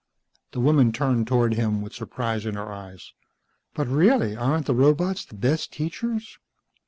The 0.53 0.59
woman 0.59 0.91
turned 0.91 1.27
toward 1.27 1.53
him 1.53 1.83
with 1.83 1.93
surprise 1.93 2.47
in 2.47 2.55
her 2.55 2.73
eyes. 2.73 3.13
"But 3.75 3.85
really, 3.87 4.35
aren't 4.35 4.65
the 4.65 4.73
robots 4.73 5.23
the 5.23 5.35
best 5.35 5.71
teachers?" 5.73 6.39